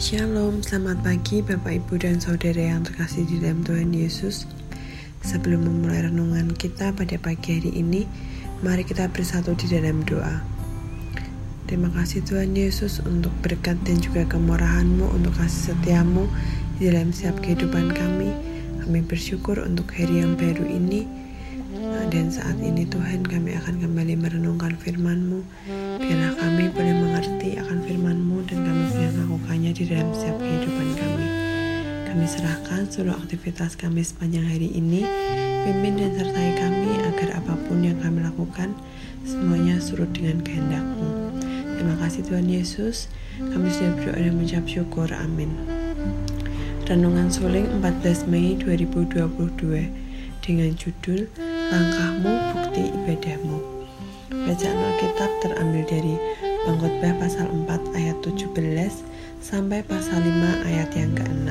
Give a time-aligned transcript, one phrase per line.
[0.00, 4.48] Shalom, selamat pagi Bapak Ibu dan Saudara yang terkasih di dalam Tuhan Yesus.
[5.20, 8.08] Sebelum memulai renungan kita pada pagi hari ini
[8.64, 10.40] Mari kita bersatu di dalam doa.
[11.68, 16.32] Terima kasih Tuhan Yesus untuk berkat dan juga kemurahan-Mu Untuk kasih setiamu
[16.80, 18.32] di dalam setiap kehidupan kami.
[18.80, 21.04] Kami bersyukur untuk hari yang baru ini
[22.08, 23.79] dan saat ini Tuhan kami akan
[32.10, 35.06] Kami serahkan seluruh aktivitas kami sepanjang hari ini.
[35.62, 38.74] Pimpin dan sertai kami agar apa pun yang kami lakukan
[39.22, 41.38] Semuanya surut dengan kehendak-Mu.
[41.78, 43.06] Terima kasih Tuhan Yesus.
[43.38, 45.06] Kami sudah berdoa dan mengucap syukur.
[45.14, 45.54] Amin.
[46.90, 49.30] Renungan Suling 14 Mei 2022
[50.42, 51.30] dengan judul
[51.70, 53.58] langkahmu bukti ibadahmu.
[54.34, 56.14] Bacaan Alkitab terambil dari
[56.66, 58.50] Pengkhotbah pasal 4 ayat 17
[59.38, 61.48] sampai pasal 5 ayat yang ke-6.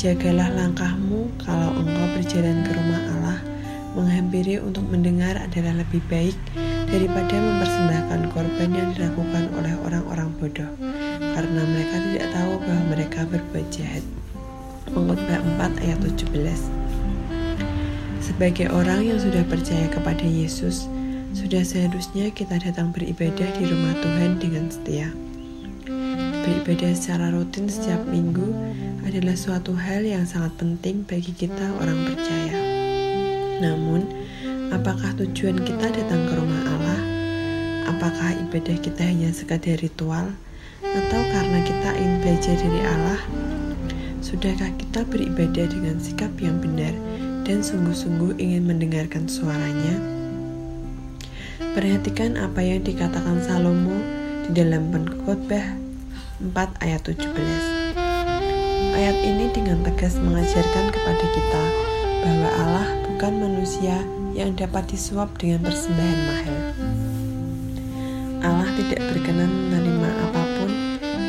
[0.00, 3.38] Jagalah langkahmu kalau engkau berjalan ke rumah Allah,
[3.92, 6.32] menghampiri untuk mendengar adalah lebih baik
[6.88, 10.72] daripada mempersembahkan korban yang dilakukan oleh orang-orang bodoh,
[11.20, 14.00] karena mereka tidak tahu bahwa mereka berbuat jahat.
[14.88, 16.80] Pengkhotbah 4 ayat 17
[18.24, 20.88] sebagai orang yang sudah percaya kepada Yesus,
[21.36, 25.12] sudah seharusnya kita datang beribadah di rumah Tuhan dengan setia.
[26.40, 28.48] Beribadah secara rutin setiap minggu
[29.04, 32.56] adalah suatu hal yang sangat penting bagi kita orang percaya.
[33.60, 34.08] Namun,
[34.72, 37.00] apakah tujuan kita datang ke rumah Allah?
[37.92, 40.32] Apakah ibadah kita hanya sekadar ritual?
[40.80, 43.20] Atau karena kita ingin belajar dari Allah?
[44.24, 46.96] Sudahkah kita beribadah dengan sikap yang benar
[47.44, 49.96] dan sungguh-sungguh ingin mendengarkan suaranya.
[51.76, 53.98] Perhatikan apa yang dikatakan Salomo
[54.48, 55.89] di dalam pengkhotbah
[56.40, 57.20] 4 ayat 17.
[58.96, 61.64] Ayat ini dengan tegas mengajarkan kepada kita
[62.24, 64.00] bahwa Allah bukan manusia
[64.32, 66.56] yang dapat disuap dengan persembahan mahal.
[68.40, 70.70] Allah tidak berkenan menerima apa pun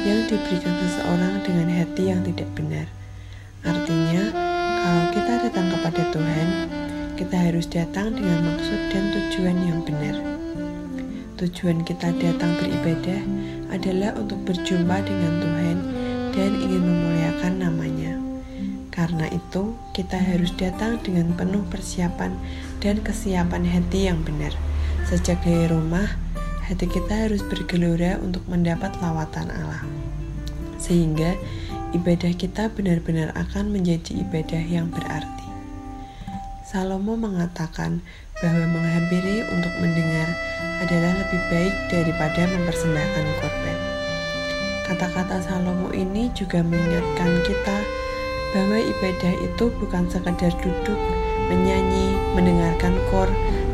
[0.07, 2.87] yang diberikan seseorang dengan hati yang tidak benar.
[3.67, 4.31] Artinya,
[4.79, 6.47] kalau kita datang kepada Tuhan,
[7.19, 10.15] kita harus datang dengan maksud dan tujuan yang benar.
[11.35, 15.77] Tujuan kita datang beribadah adalah untuk berjumpa dengan Tuhan
[16.35, 18.13] dan ingin memuliakan namanya.
[18.91, 22.35] Karena itu, kita harus datang dengan penuh persiapan
[22.83, 24.51] dan kesiapan hati yang benar.
[25.07, 26.05] Sejak dari rumah,
[26.67, 29.83] hati kita harus bergelora untuk mendapat lawatan Allah.
[30.75, 31.39] Sehingga
[31.95, 35.47] ibadah kita benar-benar akan menjadi ibadah yang berarti.
[36.67, 37.99] Salomo mengatakan
[38.41, 40.27] bahwa menghampiri untuk mendengar
[40.81, 43.77] adalah lebih baik daripada mempersembahkan korban.
[44.89, 47.77] Kata-kata Salomo ini juga mengingatkan kita
[48.51, 50.99] bahwa ibadah itu bukan sekadar duduk,
[51.47, 53.29] menyanyi, mendengarkan kor,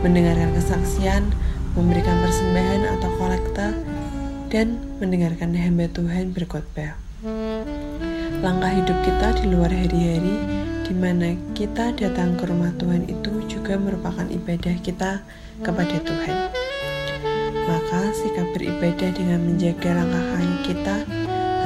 [0.05, 1.25] mendengarkan kesaksian,
[1.73, 3.73] memberikan persembahan atau kolekta,
[4.53, 6.95] dan mendengarkan hamba Tuhan berkhotbah
[8.37, 10.37] langkah hidup kita di luar hari-hari
[10.85, 13.36] di mana kita datang ke rumah Tuhan itu
[13.67, 15.19] juga merupakan ibadah kita
[15.59, 16.37] kepada Tuhan.
[17.67, 20.95] Maka sikap beribadah dengan menjaga langkah kaki kita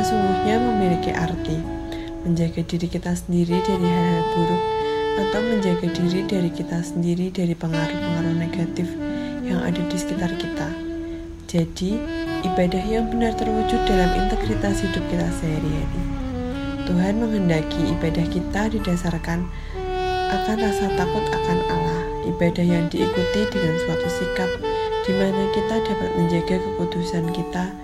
[0.02, 1.62] sesungguhnya memiliki arti
[2.26, 4.64] menjaga diri kita sendiri dari hal-hal buruk
[5.22, 8.90] atau menjaga diri dari kita sendiri dari pengaruh-pengaruh negatif
[9.46, 10.74] yang ada di sekitar kita.
[11.46, 12.02] Jadi,
[12.50, 16.02] ibadah yang benar terwujud dalam integritas hidup kita sehari-hari.
[16.90, 19.46] Tuhan menghendaki ibadah kita didasarkan
[20.32, 24.50] akan rasa takut akan Allah, ibadah yang diikuti dengan suatu sikap
[25.04, 27.76] di mana kita dapat menjaga kekudusan kita,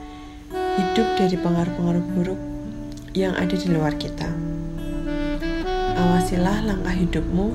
[0.79, 2.39] hidup dari pengaruh-pengaruh buruk
[3.11, 4.31] yang ada di luar kita.
[5.97, 7.51] Awasilah langkah hidupmu,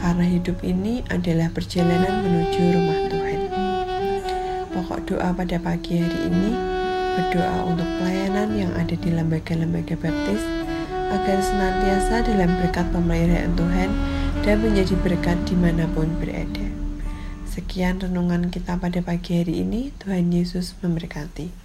[0.00, 3.40] karena hidup ini adalah perjalanan menuju rumah Tuhan.
[4.72, 6.50] Pokok doa pada pagi hari ini
[7.12, 10.42] berdoa untuk pelayanan yang ada di lembaga-lembaga baptis
[11.12, 13.90] agar senantiasa dalam berkat pemeliharaan Tuhan
[14.42, 16.66] dan menjadi berkat di mana pun berada.
[17.46, 19.94] Sekian renungan kita pada pagi hari ini.
[20.02, 21.61] Tuhan Yesus memberkati.